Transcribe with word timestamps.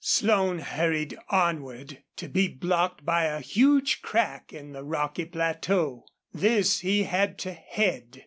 Slone 0.03 0.57
hurried 0.57 1.15
onward, 1.29 2.01
to 2.15 2.27
be 2.27 2.47
blocked 2.47 3.05
by 3.05 3.25
a 3.25 3.39
huge 3.39 4.01
crack 4.01 4.51
in 4.51 4.71
the 4.73 4.83
rocky 4.83 5.25
plateau. 5.25 6.07
This 6.33 6.79
he 6.79 7.03
had 7.03 7.37
to 7.37 7.53
head. 7.53 8.17